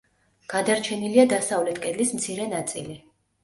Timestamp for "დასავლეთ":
1.35-1.79